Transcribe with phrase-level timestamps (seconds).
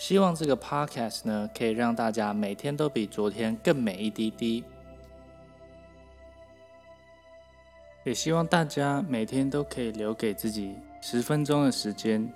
[0.00, 4.64] 希望这个 podcast 呢，可以让大家每天都比昨天更美一滴滴。
[8.04, 12.32] 也希望大家每天都可以留给自己十分钟的时间，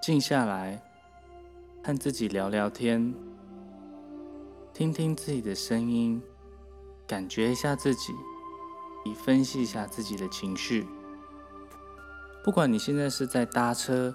[0.00, 0.80] 静下来，
[1.82, 3.12] 和自己聊聊天，
[4.72, 6.22] 听听自己的声音，
[7.04, 8.12] 感觉一下自己，
[9.04, 10.86] 以分析一下自己的情绪。
[12.44, 14.14] 不管你现在是在搭车，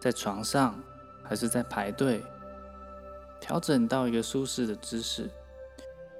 [0.00, 0.74] 在床上，
[1.30, 2.24] 还是在排队，
[3.40, 5.30] 调整到一个舒适的姿势。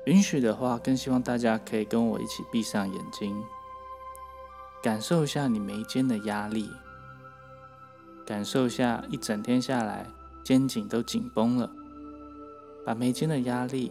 [0.06, 3.36] 允许的话，更希望大家可以跟我一起闭上眼睛。
[4.80, 6.70] 感受一下你眉间的压力，
[8.24, 10.06] 感受一下一整天下来
[10.44, 11.68] 肩颈都紧绷了，
[12.86, 13.90] 把眉间的压力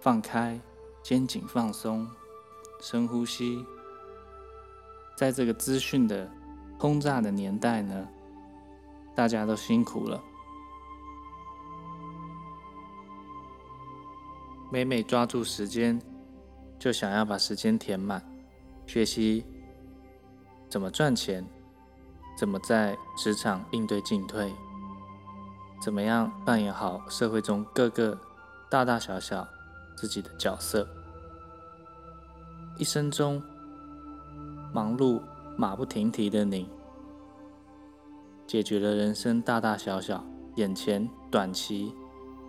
[0.00, 0.60] 放开，
[1.00, 2.08] 肩颈放松，
[2.80, 3.64] 深呼吸。
[5.14, 6.28] 在这个资讯的
[6.76, 8.08] 轰炸的年代呢，
[9.14, 10.20] 大家都辛苦了，
[14.72, 16.00] 每每抓住时间，
[16.78, 18.22] 就想要把时间填满，
[18.86, 19.44] 学习。
[20.68, 21.44] 怎么赚钱？
[22.38, 24.52] 怎么在职场应对进退？
[25.82, 28.16] 怎么样扮演好社会中各个
[28.70, 29.46] 大大小小
[29.96, 30.88] 自己的角色？
[32.78, 33.42] 一生中
[34.72, 35.20] 忙碌
[35.56, 36.68] 马不停蹄的你，
[38.46, 40.24] 解决了人生大大小小
[40.54, 41.92] 眼前短期、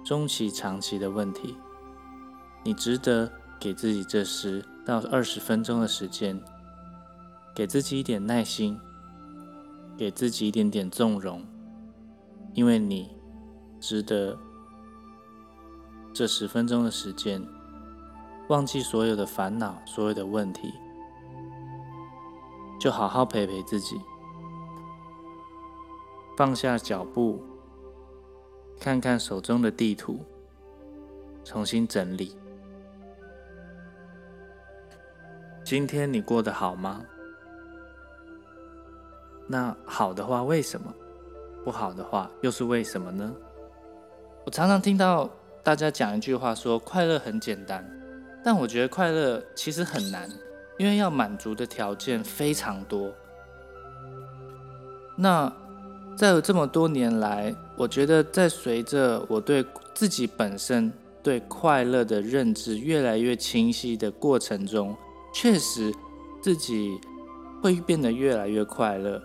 [0.06, 1.58] 中期、长期的问题。
[2.64, 6.42] 你值得给自己这十到二十分钟的时间。
[7.54, 8.80] 给自己一点耐心，
[9.98, 11.46] 给自己一点点纵容，
[12.54, 13.14] 因为你
[13.78, 14.38] 值得
[16.14, 17.46] 这十分钟的时间，
[18.48, 20.72] 忘记所有的烦恼、所有的问题，
[22.80, 24.00] 就好好陪陪自己，
[26.38, 27.44] 放下脚步，
[28.80, 30.22] 看看手中的地图，
[31.44, 32.34] 重新整理。
[35.72, 37.02] 今天你过得好吗？
[39.48, 40.94] 那好的话，为什么？
[41.64, 43.34] 不好的话，又是为什么呢？
[44.44, 45.30] 我常常听到
[45.64, 47.90] 大家讲一句话，说快乐很简单，
[48.44, 50.30] 但我觉得快乐其实很难，
[50.78, 53.10] 因为要满足的条件非常多。
[55.16, 55.50] 那
[56.18, 60.92] 在这么多年来，我觉得在随着我对自己本身
[61.24, 64.94] 对快乐的认知越来越清晰的过程中，
[65.32, 65.94] 确实
[66.42, 67.00] 自己
[67.62, 69.22] 会变得越来越快乐。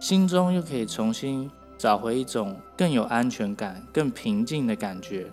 [0.00, 5.30] 心中又可以重新找回一种更有安全感、更平静的感觉，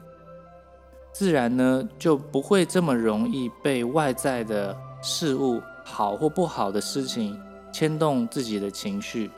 [1.13, 7.39] 自然呢就不会这么容易被外在的事物、好或不好的事情
[7.71, 9.31] 牵动自己的情绪，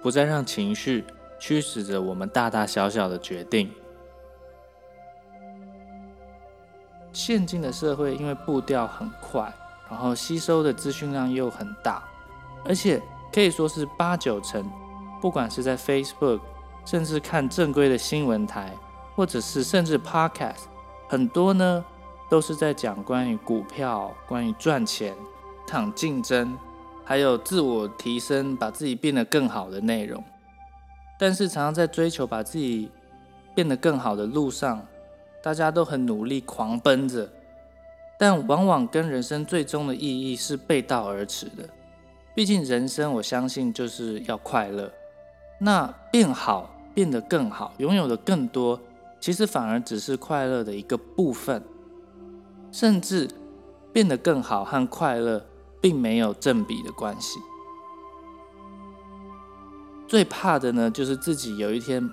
[0.00, 1.04] 不再让情绪
[1.38, 3.70] 驱使着我们大大小小的决定。
[7.12, 9.54] 现今的社会因为步调很快，
[9.88, 12.02] 然后吸收的资讯量又很大，
[12.64, 13.02] 而且。
[13.32, 14.64] 可以说是八九成，
[15.20, 16.40] 不管是在 Facebook，
[16.86, 18.74] 甚至看正规的新闻台，
[19.14, 20.62] 或者是甚至 Podcast，
[21.06, 21.84] 很多呢
[22.30, 25.14] 都是在讲关于股票、关于赚钱、
[25.66, 26.56] 场竞争，
[27.04, 30.22] 还有自我提升、把自己变得更好的内容。
[31.18, 32.90] 但是常常在追求把自己
[33.54, 34.86] 变得更好的路上，
[35.42, 37.28] 大家都很努力狂奔着，
[38.18, 41.68] 但往往跟人生最终的意义是背道而驰的。
[42.34, 44.92] 毕竟人生，我相信就是要快乐。
[45.58, 48.80] 那变好，变得更好，拥有的更多，
[49.18, 51.62] 其实反而只是快乐的一个部分。
[52.72, 53.30] 甚至
[53.90, 55.46] 变得更好和快乐
[55.80, 57.38] 并没有正比的关系。
[60.06, 62.06] 最怕的呢，就是自己有一天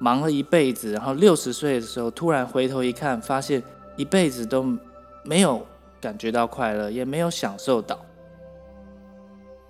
[0.00, 3.62] 忙了一辈子，然后六十岁的时候突然回头一看，发现
[3.96, 4.76] 一辈子都
[5.28, 5.66] 没有
[6.00, 8.00] 感觉到快乐，也没有享受到。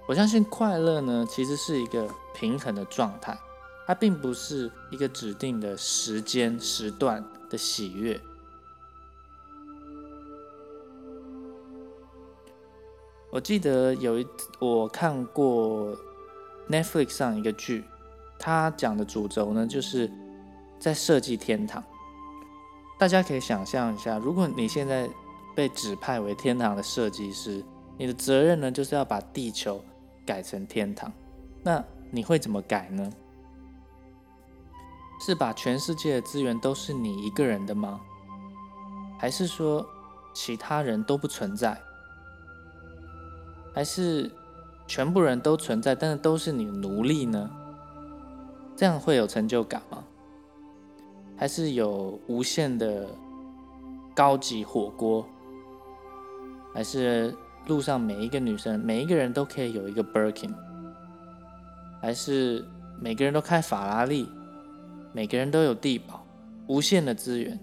[0.07, 3.37] 我相信快乐呢，其实是一个平衡的状态，
[3.85, 8.21] 它并不是一个指定的时间时段的喜悦。
[13.33, 14.27] 我记得有一
[14.61, 15.93] 我看过
[16.69, 17.83] Netflix 上一个剧，
[18.39, 20.09] 它讲的主轴呢，就是
[20.79, 21.83] 在设计天堂。
[22.97, 25.09] 大家可以想象一下，如果你现在
[25.59, 27.65] 被指派为天堂的设计师，
[27.97, 29.83] 你的责任呢，就是要把地球。
[30.25, 31.11] 改成天堂，
[31.65, 33.11] 那你会怎么改呢？
[35.19, 37.99] 是把全世界的资源都是你一个人的吗？
[39.19, 39.85] 还是说
[40.35, 41.81] 其他人都不存在？
[43.75, 44.31] 还是
[44.87, 47.51] 全部人都存在，但是都是你奴隶呢？
[48.77, 50.05] 这样会有成就感吗？
[51.39, 53.09] 还是有无限的
[54.15, 55.27] 高级火锅，
[56.75, 57.35] 还是
[57.67, 60.55] 路上每一个女生、每一个人都可以有一个 Birkin，
[62.01, 62.65] 还是
[63.01, 64.29] 每个人都开法拉利，
[65.13, 66.25] 每个人都有地保，
[66.67, 67.59] 无限的资源，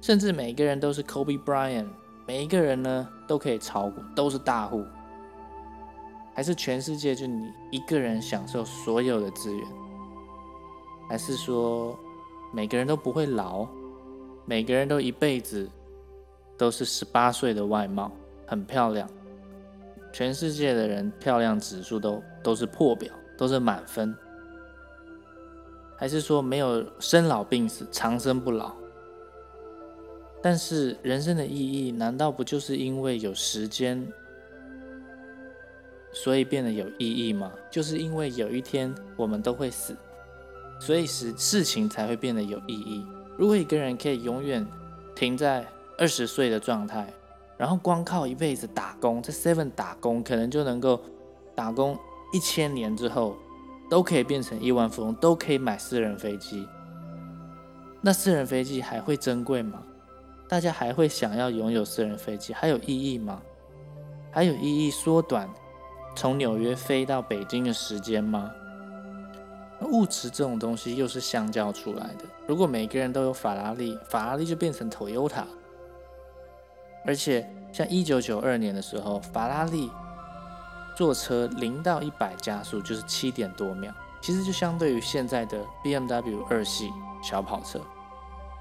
[0.00, 1.86] 甚至每个人都是 Kobe Bryant，
[2.26, 4.84] 每一个人呢都可以炒股，都是大户，
[6.34, 9.66] 还是全世界就你一个人享受所有的资源，
[11.08, 11.98] 还是说
[12.52, 13.66] 每个人都不会老，
[14.44, 15.68] 每个人都一辈子
[16.56, 18.10] 都是十八岁的外貌，
[18.48, 19.08] 很漂亮，
[20.10, 24.16] 全世界的人漂亮指数都都是破表，都是满分，
[25.94, 28.72] 还是说没有生老病死，长生不老？
[30.42, 34.10] 但是人生的意义，难道不就是因为有时间，
[36.12, 37.52] 所以变得有意义吗？
[37.70, 39.94] 就是因为有一天我们都会死，
[40.80, 43.04] 所以使事情才会变得有意义。
[43.36, 44.66] 如果一个人可以永远
[45.14, 45.66] 停在
[45.98, 47.12] 二十岁的状态，
[47.58, 51.00] 然后光靠一辈子打工，在 Seven 打工，可能就能够
[51.54, 51.98] 打工
[52.32, 53.36] 一千年之后，
[53.90, 56.66] 都可以变成亿万富翁，都可以买私人飞机。
[58.00, 59.82] 那私人飞机还会珍贵吗？
[60.48, 63.42] 大家还会想要拥有私人飞机，还有意义吗？
[64.30, 65.48] 还有意义缩短
[66.14, 68.52] 从纽约飞到北京的时间吗？
[69.82, 72.24] 物质这种东西又是相交出来的。
[72.46, 75.44] 如果每个人都有法拉利，法拉利就变成 Toyota。
[77.08, 79.90] 而且像一九九二年的时候，法拉利
[80.94, 83.90] 坐车零到一百加速就是七点多秒，
[84.20, 87.80] 其实就相对于现在的 BMW 二系小跑车。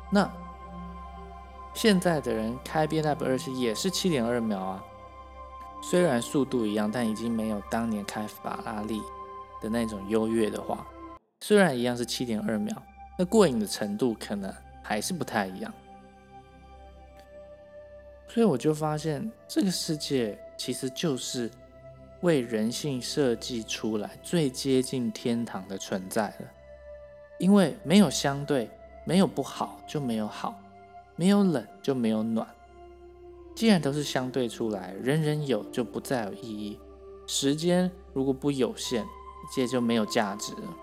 [0.10, 0.32] 那
[1.74, 4.84] 现在的人开 BMW 二系也是七点二秒啊，
[5.84, 9.02] 虽然速度一样，但已经没有当年开法拉利
[9.62, 10.88] 的那种优越的话。
[11.42, 12.82] 虽然一样是七点二秒，
[13.20, 14.50] 那过瘾的程度可能
[14.82, 15.74] 还是不太一样。
[18.28, 21.50] 所以我就发现，这个世界其实就是
[22.22, 26.48] 为人性设计出来最接近天堂的存在了，
[27.40, 28.70] 因为没有相对，
[29.06, 30.60] 没有不好就没有好。
[31.20, 32.48] 没有冷就没有暖，
[33.56, 36.80] 既然都是相对出来，人人有就不再有意义。
[37.26, 40.78] 时间如果不有限，一切就没有价值了。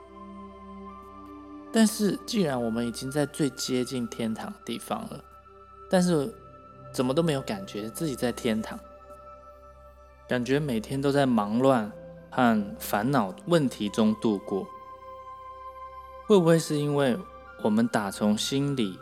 [1.72, 5.24] 但是既然我们已经在最接近天堂的地方了，
[5.88, 6.34] 但是
[6.94, 8.78] 怎么都没有感觉自己在天堂，
[10.28, 11.90] 感觉每天都在忙乱
[12.30, 14.64] 和烦恼问题中度过，
[16.28, 17.18] 会不会是因为
[17.62, 18.96] 我们打从心里？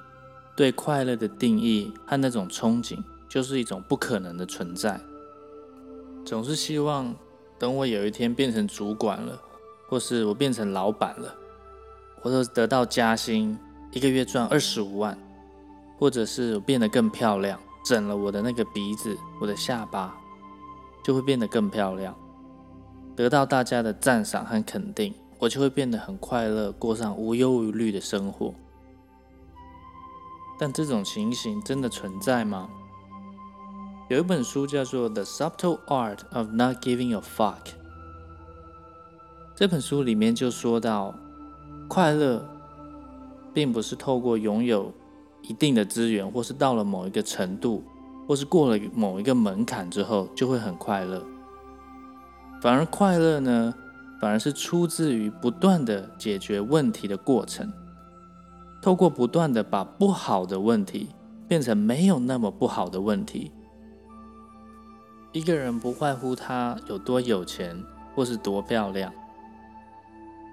[0.55, 5.00] 对快乐的定义和那种憧憬，就是一种不可能的存在。
[6.27, 7.15] 总是希望
[7.59, 9.41] 等我有一天变成主管了，
[9.89, 11.35] 或是我变成老板了，
[12.21, 13.59] 或者得到加薪，
[13.93, 15.19] 一个月赚二十五万，
[15.99, 20.17] 或者是我变得更漂亮，整了我的那个鼻子，我的下巴
[21.02, 22.14] 就会变得更漂亮，
[23.17, 28.55] 得到大家的赞赏和肯定，我就会变得很快乐，过上无忧无虑的生活。
[30.58, 32.69] 但这种情形真的存在吗？
[34.08, 37.64] 有一本书叫做《The Subtle Art of Not Giving a Fuck》。
[39.56, 41.15] 这本书里面就说到，
[41.89, 42.46] 快乐
[43.53, 44.93] 并不是透过拥有
[45.43, 47.82] 一定的资源，或是到了某一个程度，
[48.27, 51.22] 或是过了某一个门槛之后就会很快乐。
[52.61, 53.75] 反而快乐呢，
[54.20, 57.72] 反而是出自于不断的解决问题的过程。
[58.81, 61.08] 透过不断的把不好的问题
[61.46, 63.53] 变成没有那么不好的问题，
[65.32, 67.81] 一个人不外乎他有多有钱
[68.15, 69.13] 或是多漂亮，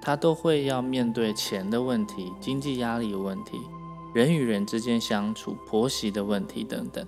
[0.02, 3.58] 他都会要面对钱的问题、经济压力的问题、
[4.14, 7.06] 人与人之间相处、婆媳的问题等等。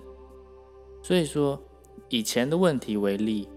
[1.02, 1.60] 所以说，
[2.08, 3.48] 以钱的问题为例，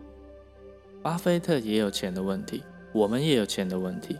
[1.02, 4.18] 巴菲特也有钱的问题，我们也有钱的问题，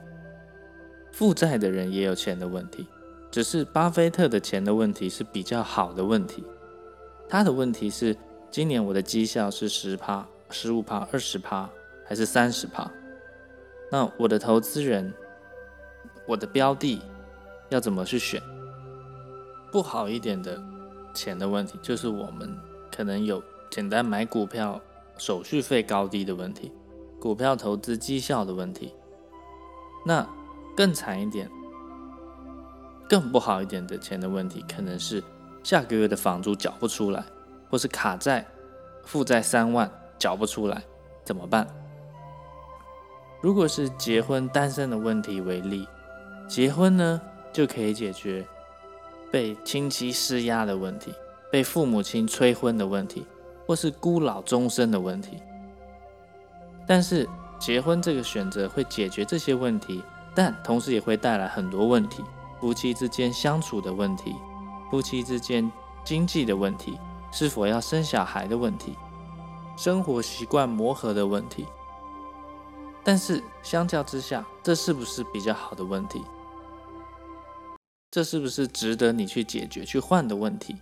[1.12, 2.86] 负债的人也有钱的问题。
[3.32, 6.44] 只是巴菲特的钱的问题是比较好的问题，
[7.28, 8.16] 他的问题是
[8.50, 11.70] 今年我的绩效是十趴、十五趴、二十趴
[12.06, 12.90] 还是三十趴？
[13.92, 15.12] 那我的投资人、
[16.28, 17.02] 我的标的
[17.70, 18.42] 要怎么去选？
[19.76, 20.58] 不好一点的
[21.14, 22.58] 钱的问题，就是我们
[22.90, 24.80] 可能有简单买股票
[25.18, 26.72] 手续费高低的问题，
[27.20, 28.94] 股票投资绩效的问题。
[30.06, 30.26] 那
[30.78, 31.52] 更惨一点。
[33.10, 35.22] 更不好一点的钱的问题，可能是
[35.62, 37.22] 下个月的房租缴不出来，
[37.70, 38.48] 或是卡债
[39.04, 40.82] 负债三万缴不出来，
[41.26, 41.68] 怎么办？
[43.42, 45.86] 如果是结婚单身的问题为例，
[46.48, 47.20] 结婚呢
[47.52, 48.48] 就可以解决
[49.36, 51.14] 被亲戚施压的问题，
[51.52, 53.26] 被父母亲催婚的问题，
[53.68, 55.40] 或是孤老终生的问题。
[56.88, 57.28] 但是
[57.60, 60.02] 结婚这个选择会解决这些问题，
[60.34, 62.24] 但同时也会带来很多问题：
[62.62, 64.34] 夫妻之间相处的问题，
[64.90, 65.70] 夫妻之间
[66.06, 66.98] 经济的问题，
[67.30, 68.96] 是否要生小孩的问题，
[69.76, 71.66] 生活习惯磨合的问题。
[73.04, 76.24] 但是相较之下，这是不是比较好的问题？
[78.16, 80.78] 这是不是值得你去解决、去换的问题？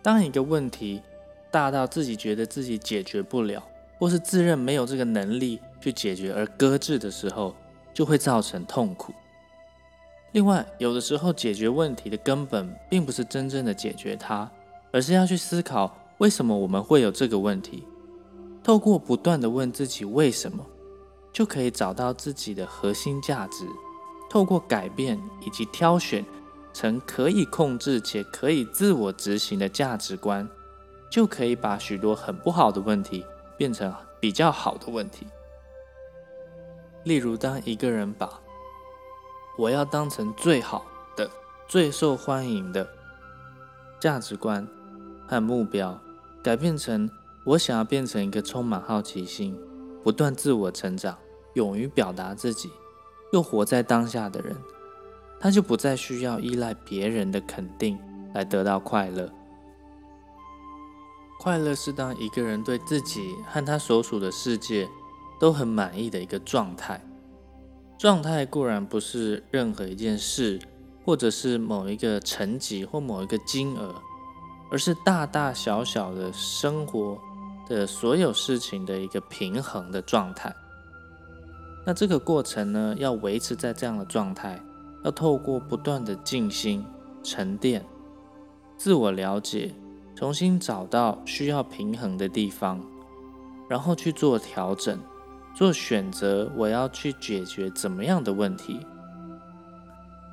[0.00, 1.02] 当一个问题
[1.50, 3.60] 大到自己觉得自己解决不了，
[3.98, 7.52] 或是自认没有这个能力去解决而搁置的时候，
[7.92, 9.12] 就会造成痛苦。
[10.30, 14.48] 另外，有的时候解决问题的根本并不是真正的解决它，
[14.92, 17.82] 而是要去思考为什么我们会有这个问题。
[18.62, 20.64] 透过不断的问自己为什么，
[21.32, 23.66] 就可以找到自己的核心价值。
[24.34, 26.24] 透过改变以及挑选
[26.72, 30.48] 成可以控制且可以自我执行的价值观，
[31.08, 33.24] 就可以把许多很不好的问题
[33.56, 35.24] 变成比较好的问题。
[37.04, 38.28] 例如，当一个人把
[39.56, 40.84] 我要当成最好
[41.16, 41.30] 的、
[41.68, 42.88] 最受欢迎的
[44.00, 44.66] 价值观
[45.28, 45.96] 和目标，
[46.42, 47.08] 改变成
[47.44, 49.56] 我想要变成一个充满好奇心、
[50.02, 51.16] 不断自我成长、
[51.52, 52.72] 勇于表达自己。
[53.32, 54.56] 又活在当下的人，
[55.40, 57.98] 他就不再需要依赖别人的肯定
[58.32, 59.30] 来得到快乐。
[61.40, 64.88] 快乐是当一个人对自己和他所属的世界
[65.38, 67.04] 都很满意的一个状态。
[67.98, 70.58] 状态固然不是任何一件事，
[71.04, 73.94] 或者是某一个成绩或某一个金额，
[74.70, 77.18] 而是大大小小的生活
[77.68, 80.54] 的所有事情的一个平衡的状态。
[81.86, 84.58] 那这个过程呢，要维持在这样的状态，
[85.04, 86.82] 要透过不断的静心、
[87.22, 87.84] 沉淀、
[88.78, 89.74] 自我了解，
[90.14, 92.80] 重新找到需要平衡的地方，
[93.68, 94.98] 然后去做调整、
[95.54, 96.50] 做选择。
[96.56, 98.80] 我要去解决怎么样的问题？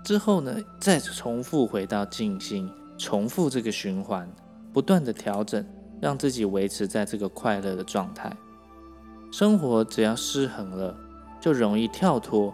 [0.05, 4.25] 之后呢，再重复回到静心，重复这个循环，
[4.72, 5.65] 不断的调整，
[6.00, 8.36] 让自己维持在这个快乐的状态。
[9.31, 10.96] 生活只要失衡了。
[11.41, 12.53] 就容易跳脱，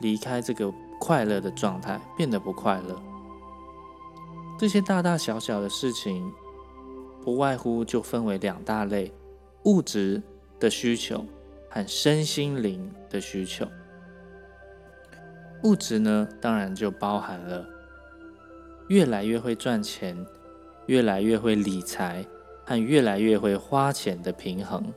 [0.00, 3.02] 离开这个快乐的状态，变得不快乐。
[4.58, 6.32] 这些大大小小的事情，
[7.24, 9.12] 不外乎就分为两大类：
[9.64, 10.22] 物质
[10.60, 11.26] 的需求
[11.68, 13.66] 和身心灵的需求。
[15.64, 17.66] 物质呢，当然就包含了
[18.88, 20.16] 越来越会赚钱、
[20.86, 22.24] 越来越会理财
[22.64, 24.92] 和越来越会花钱的平衡。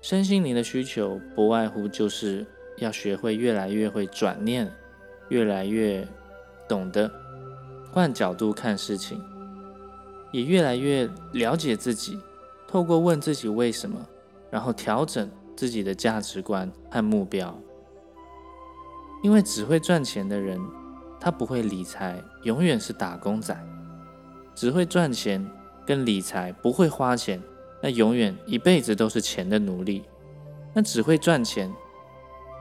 [0.00, 2.46] 身心灵的需求不外乎就是
[2.78, 4.72] 要学会越来越会转念，
[5.28, 6.06] 越来越
[6.68, 7.10] 懂得
[7.90, 9.22] 换角度看事情，
[10.30, 12.18] 也越来越了解自己。
[12.66, 13.98] 透过问自己为什么，
[14.50, 17.58] 然后调整自己的价值观和目标。
[19.22, 20.60] 因为只会赚钱的人，
[21.18, 23.56] 他不会理财，永远是打工仔；
[24.54, 25.44] 只会赚钱
[25.84, 27.42] 跟理财，不会花钱。
[27.80, 30.04] 那永远一辈子都是钱的奴隶，
[30.72, 31.72] 那只会赚钱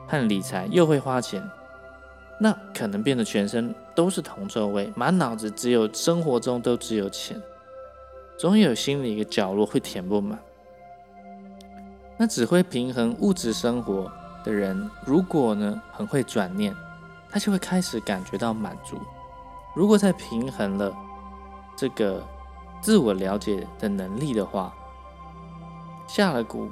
[0.07, 1.43] 和理财又会花钱，
[2.39, 7.41] 那可能变得全身都是铜臭味，满脑子只有生活中都只有钱，
[8.37, 10.37] 总有心里一个角落会填不满。
[12.19, 14.11] 那只会平衡物质生活
[14.43, 16.75] 的人，如果呢很会转念，
[17.29, 18.97] 他就会开始感觉到满足。
[19.75, 20.91] 如果在平衡了
[21.75, 22.23] 这个
[22.81, 24.73] 自我了解的能力的话，
[26.07, 26.71] 下了蛊，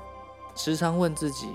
[0.55, 1.49] 时常问自己，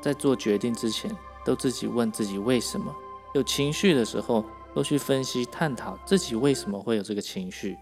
[0.00, 1.10] 在做决定之前，
[1.44, 2.94] 都自己问自己为什么。
[3.34, 7.78] 有情绪的时候，都去分析探讨自己为什么会有这个情绪，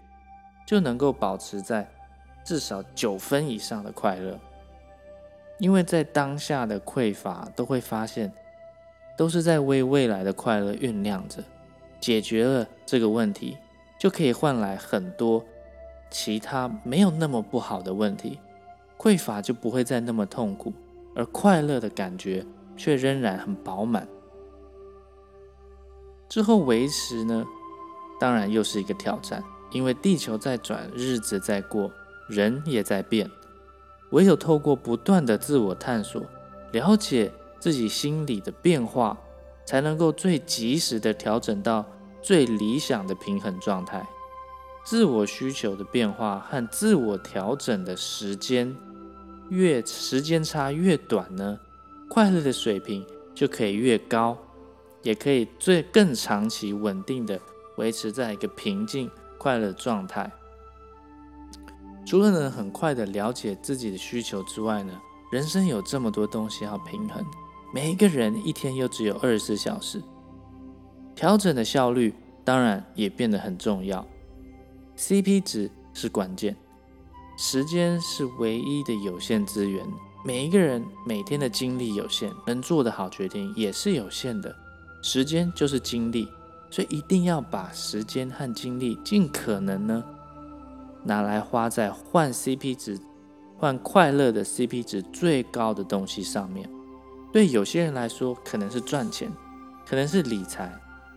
[0.65, 1.89] 就能够保持在
[2.43, 4.39] 至少九分以上的快乐。
[5.59, 8.33] 因为在当下的匮乏，都会发现，
[9.17, 11.43] 都是在为未来的快乐酝酿着。
[11.99, 13.57] 解决了这个问题，
[13.99, 15.45] 就可以换来很多
[16.09, 18.39] 其他没有那么不好的问题。
[19.01, 20.71] 匮乏就不会再那么痛苦，
[21.15, 22.45] 而快乐的感觉
[22.77, 24.07] 却仍然很饱满。
[26.29, 27.43] 之后维持呢，
[28.19, 31.91] 当然又是一个挑战，因为地球在转，日子在过，
[32.29, 33.27] 人也在变。
[34.11, 36.21] 唯有透过不断的自我探索，
[36.71, 39.17] 了解自己心理的变化，
[39.65, 41.83] 才能够最及时的调整到
[42.21, 44.07] 最理想的平衡状态。
[44.85, 48.77] 自我需求的变化和自我调整的时间。
[49.51, 51.59] 越时间差越短呢，
[52.09, 53.05] 快乐的水平
[53.35, 54.37] 就可以越高，
[55.01, 57.37] 也可以最更长期稳定的
[57.75, 60.31] 维持在一个平静快乐状态。
[62.05, 64.97] 除了能很快的了解自己的需求之外呢，
[65.33, 67.21] 人生有这么多东西要平衡，
[67.73, 70.01] 每一个人一天又只有二十四小时，
[71.13, 72.15] 调整的效率
[72.45, 74.07] 当然也变得很重要。
[74.95, 76.55] CP 值是关键，
[77.43, 79.83] 时间是唯一的有限资源。
[80.23, 84.55] 每一个人每天的精力有限，能做的好决定也是有限的。
[85.01, 86.27] 时间就是精力，
[86.69, 90.03] 所以一定要把时间和精力尽可能呢
[91.03, 92.99] 拿来花在换 CP 值、
[93.57, 96.69] 换快乐的 CP 值最高的东西上面。
[97.33, 99.33] 对有些人来说，可能是赚钱，
[99.89, 100.69] 可能是理财；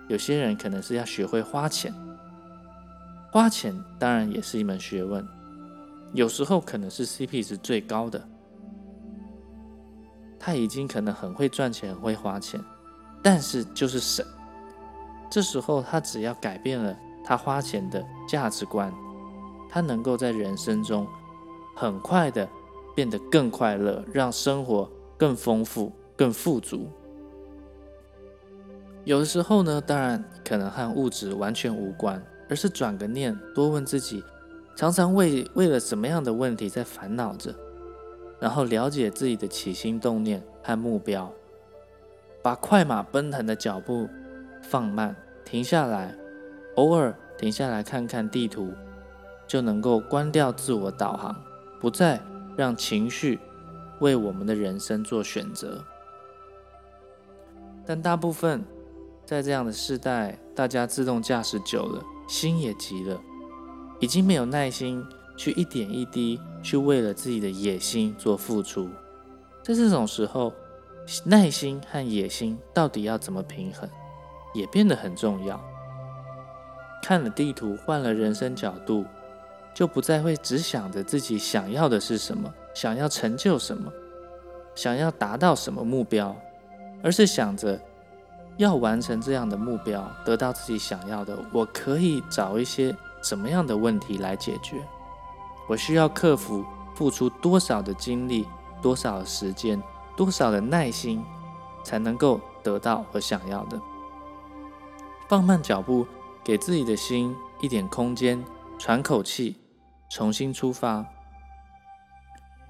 [0.09, 1.95] 有些人可能是要学会花钱。
[3.31, 5.23] 花钱当然也是一门学问，
[6.15, 8.27] 有时候可能是 CP 值最高的。
[10.39, 12.61] 他已经可能很会赚钱，很会花钱，
[13.23, 14.25] 但是就是省。
[15.29, 18.93] 这时候他只要改变了他花钱的价值观，
[19.69, 21.07] 他能够在人生中
[21.75, 22.49] 很快的
[22.95, 26.89] 变得更快乐，让生活更丰富、更富足。
[29.05, 34.23] 有的时候呢，当然可能和物质完全无关，而是转个念，多问自己，
[34.77, 37.55] 常常为为了什么样的问题在烦恼着。
[38.41, 41.33] 然后了解自己的起心动念和目标，
[42.43, 44.09] 把快马奔腾的脚步
[44.63, 46.15] 放慢，停下来，
[46.75, 48.73] 偶尔停下来看看地图，
[49.47, 51.35] 就能够关掉自我导航，
[51.81, 52.21] 不再
[52.55, 53.39] 让情绪
[54.01, 55.83] 为我们的人生做选择。
[57.87, 58.63] 但大部分
[59.25, 63.19] 在这样的时代，大家自动驾驶久了，心也急了，
[64.01, 65.05] 已经没有耐心。
[65.37, 68.89] 去一点一滴去为了自己的野心做付出，
[69.65, 70.53] 在这种时候，
[71.25, 73.91] 耐心和野心到底要怎么平衡，
[74.55, 75.61] 也变得很重要。
[77.03, 79.05] 看了地图，换了人生角度，
[79.75, 83.93] 就不再会只想着自己想要的是什么，想要成就什么，
[84.77, 86.37] 想要达到什么目标，
[87.03, 87.77] 而是想着
[88.57, 94.87] 要完成这样的目标，得到自己想要的，我可以找一些什么样的问题来解决。
[95.67, 98.47] 我需要克服，付出多少的精力、
[98.83, 99.83] 多少的时间、
[100.15, 101.25] 多少的耐心，
[101.83, 103.81] 才能够得到我想要的？
[105.27, 106.07] 放慢脚步，
[106.45, 108.45] 给自己的心一点空间，
[108.79, 109.57] 喘口气，
[110.11, 111.05] 重新出发。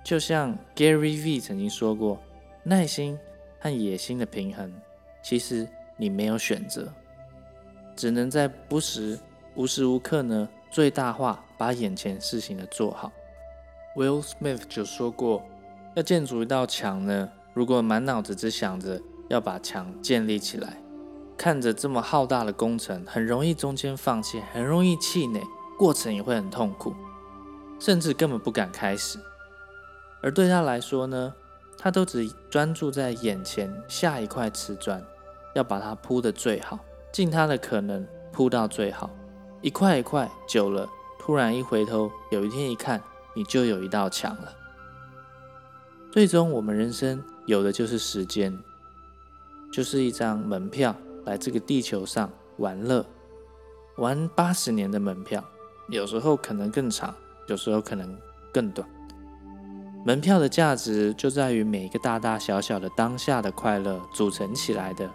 [0.05, 2.21] 就像 Gary V 曾经说过
[2.63, 3.19] ：“耐心
[3.59, 4.73] 和野心的平衡，
[5.23, 6.93] 其实你没有选择，
[7.97, 9.19] 只能在不时、
[9.55, 13.13] 无时无刻呢。”最大化把眼前事情的做好。
[13.95, 15.45] Will Smith 就说过，
[15.95, 20.83] 要建筑一道墙呢，如果满脑子只想着要把墙建立起来，
[21.37, 25.41] 看着这么浩大的工程，很容易中间放弃，很容易气馁，
[25.79, 26.93] 过程也会很痛苦，
[27.79, 29.21] 甚至根本不敢开始。
[30.23, 31.33] 而对他来说呢，
[31.79, 35.01] 他都只专注在眼前下一块瓷砖，
[35.55, 36.81] 要把它铺得最好，
[37.13, 39.09] 尽他的可能铺到最好。
[39.65, 40.87] 一块一块，久了，
[41.19, 44.53] 突然一回头，有一天一看，你就有一道墙了。
[46.13, 48.55] 最终，我们人生有的就是时间，
[49.73, 53.07] 就是一张门票，来这个地球上玩乐，
[53.97, 55.43] 玩八十年的门票，
[55.89, 57.15] 有时候可能更长，
[57.49, 58.15] 有时候可能
[58.53, 58.87] 更短。
[60.05, 65.11] 门票的价值就在于每一个大大小小的当下的快乐组成起来的，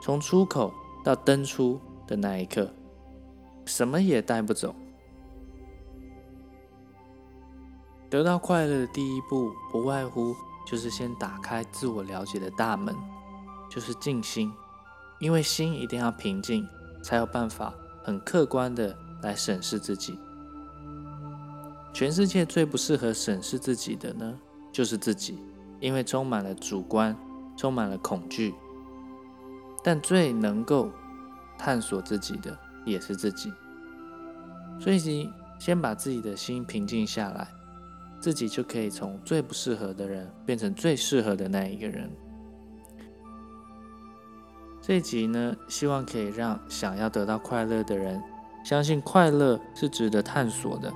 [0.00, 0.72] 从出口
[1.04, 2.66] 到登出的那一刻。
[3.70, 4.74] 什么也带不走。
[8.10, 10.34] 得到快乐的第一步，不外乎
[10.66, 12.92] 就是先打开自我了解的大门，
[13.70, 14.52] 就是静心。
[15.20, 16.66] 因为心一定要平静，
[17.00, 20.18] 才有办法很客观的来审视自己。
[21.92, 24.36] 全世界最不适合审视自己的呢，
[24.72, 25.38] 就是自己，
[25.78, 27.16] 因为充满了主观，
[27.56, 28.52] 充满了恐惧。
[29.84, 30.90] 但最能够
[31.56, 32.58] 探索自己的。
[32.86, 33.52] 也是自己，
[34.80, 37.46] 所以先把自己的心平静下来，
[38.18, 42.10] 自己就可以从最不适合的人变成最适合的那一个人。
[44.80, 48.20] 这一集呢，希望可以让想要得到快乐的人
[48.64, 50.90] 相信快乐是值得探索的。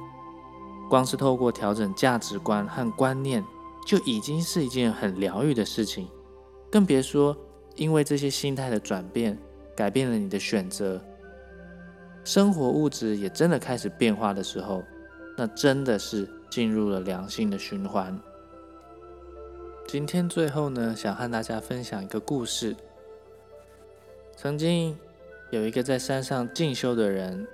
[0.88, 3.44] 光是透过调整价值观和观念，
[3.86, 6.08] 就已经是一件很疗愈的事情，
[6.70, 7.36] 更别说
[7.76, 9.38] 因为这些心态的转变，
[9.76, 11.02] 改变了你的选择。
[12.24, 14.82] 生活物质也真的开始变化的时候，
[15.36, 18.18] 那真的是进入了良性的循环。
[19.86, 22.74] 今天最后呢，想和大家分享一个故事。
[24.34, 24.96] 曾经
[25.50, 27.46] 有一个在山上进修的人，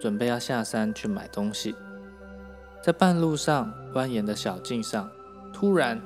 [0.00, 1.74] 准备要下山去买东西，
[2.80, 5.10] 在半路上蜿蜒的小径上，
[5.52, 6.00] 突然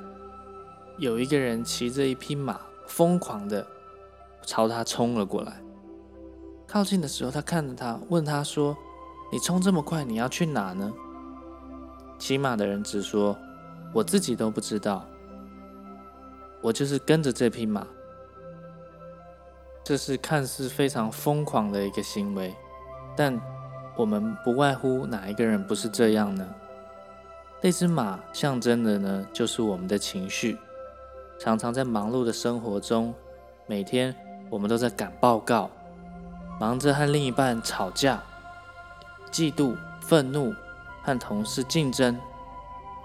[0.97, 3.67] 有一个人骑着一匹马，疯狂的
[4.47, 5.63] 朝他冲了过来。
[6.73, 8.75] 靠近的时候，他看着他，问他说
[9.31, 10.91] ：“你冲这么快，你要去哪呢？”
[12.19, 13.37] 骑马的人只说
[13.93, 15.05] ：“我自己都不知道，
[16.63, 17.87] 我就是跟着这匹马。”
[19.85, 22.55] 这是看似非常疯狂的一个行为，
[23.15, 23.39] 但
[23.95, 26.49] 我们不外乎哪一个人不是这样呢？
[27.61, 30.57] 那只马象征的呢，就是我们的情绪。
[31.39, 33.13] 常常在忙碌的生活中，
[33.67, 34.17] 每天
[34.49, 35.71] 我们都在赶报告。
[36.61, 38.23] 忙着和另一半吵架、
[39.31, 40.55] 嫉妒、愤怒，
[41.03, 42.19] 和同事竞争，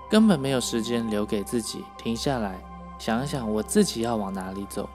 [0.10, 2.60] 根本没有时间留给自己停下来
[3.00, 4.88] 想一想，我自己要往哪里走，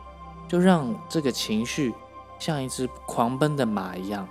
[0.48, 1.94] 就让这个情绪
[2.38, 4.28] 像一只狂奔的马一样，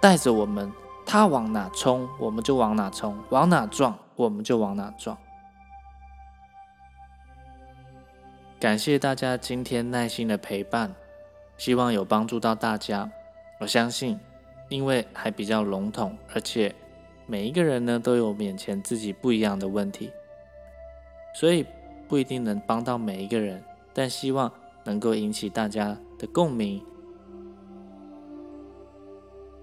[0.00, 0.72] 带着我们，
[1.04, 5.16] 它往哪冲，我们就往哪冲；往哪撞，我们就往哪撞。
[8.60, 10.94] 感谢大家今天耐心的陪伴，
[11.58, 13.10] 希望有帮助到大家。
[13.60, 14.18] 我相信，
[14.68, 16.74] 因为还比较笼统，而且
[17.24, 20.10] 每一个人呢都有面前自己不一样的问题，
[21.34, 21.64] 所以
[22.08, 23.62] 不一定能帮到每一个人，
[23.94, 26.84] 但希望能够引起大家的共鸣，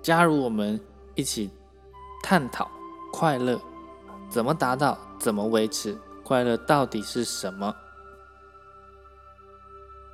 [0.01, 0.80] 加入我们
[1.13, 1.51] 一起
[2.23, 2.71] 探讨
[3.12, 3.60] 快乐
[4.30, 7.75] 怎么达到，怎么维持快乐到底是什么。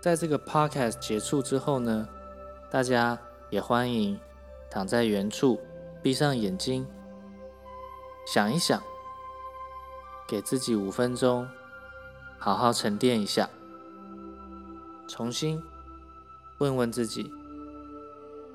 [0.02, 2.10] 在这个 podcast 结束之后呢，
[2.72, 3.18] 大家。
[3.50, 4.20] 也欢迎
[4.70, 5.60] 躺在原处，
[6.02, 6.86] 闭上眼睛，
[8.26, 8.82] 想一想，
[10.28, 11.48] 给自己五分钟，
[12.38, 13.50] 好好沉淀一下，
[15.08, 15.64] 重新
[16.58, 17.32] 问问自己，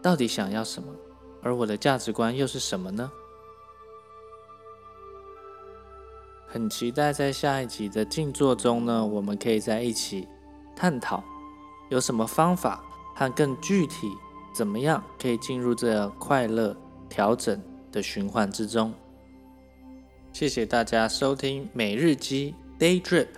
[0.03, 0.93] 到底想要什么，
[1.43, 3.11] 而我的价值观又是什么呢？
[6.47, 10.29] 很期待在下一集的静坐中呢，我们可以在一起
[10.77, 11.25] 探讨
[11.89, 12.85] 有什么方法
[13.17, 14.13] 和更具体。
[14.53, 16.77] 怎么样可以进入这快乐
[17.09, 17.61] 调整
[17.91, 18.93] 的循环之中？
[20.33, 23.29] 谢谢大家收听每日鸡 Day Drip，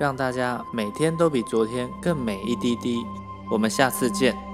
[0.00, 2.98] 让大家每天都比昨天更美一滴滴。
[3.50, 4.51] 我们下次见。